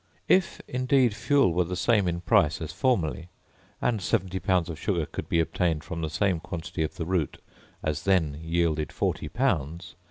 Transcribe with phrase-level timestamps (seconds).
[0.27, 3.29] If indeed fuel were the same in price as formerly,
[3.79, 4.67] and 70 lbs.
[4.67, 7.37] of sugar could be obtained from the same quantity of the root
[7.83, 9.93] as then yielded 40 lbs.